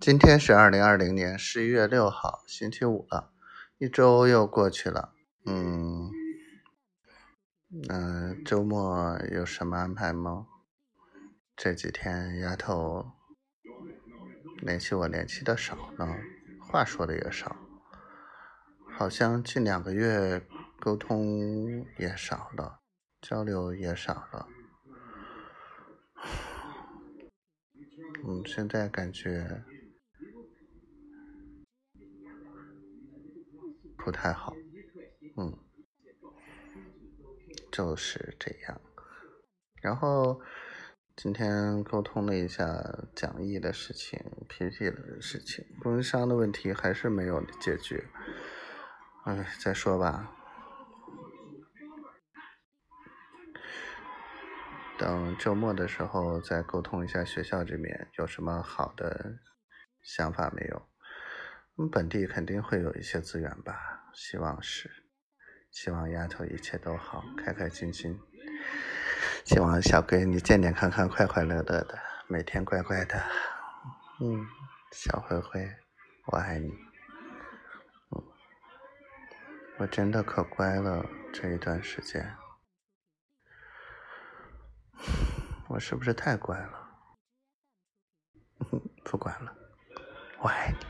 [0.00, 3.32] 今天是二零二零年十一月六号，星期五了，
[3.78, 5.12] 一周又过去了。
[5.44, 6.12] 嗯，
[7.88, 10.46] 嗯，周末有什么安排吗？
[11.56, 13.10] 这几天丫头
[14.58, 16.16] 联系我联系的少了，
[16.60, 17.56] 话说的也少，
[18.96, 20.46] 好像近两个月
[20.78, 22.78] 沟通也少了，
[23.20, 24.46] 交流也少了。
[28.24, 29.64] 嗯，现在感觉
[34.08, 34.56] 不太好。
[35.36, 35.58] 嗯，
[37.70, 38.80] 就是这样。
[39.82, 40.40] 然后
[41.14, 42.82] 今天沟通了一下
[43.14, 48.06] 讲义的事情、PPT 的事情，供应商的问题还是没有解决。
[49.26, 50.34] 哎，再说吧。
[54.96, 59.40] 等周末的时候再沟通一下学校这边有什么好的
[60.00, 60.88] 想法没有？
[61.92, 64.90] 本地肯定会有一些资源吧，希望是，
[65.70, 68.18] 希望丫头一切都好，开开心心。
[69.44, 73.22] 希望小闺你健健康康、快快乐乐的，每天乖乖的。
[74.20, 74.46] 嗯，
[74.92, 75.76] 小灰灰，
[76.26, 76.68] 我爱你。
[78.10, 78.24] 嗯，
[79.78, 82.36] 我真的可乖了这一段时间。
[85.68, 86.88] 我是不是太乖了？
[89.04, 89.54] 不管了，
[90.40, 90.86] 我爱你。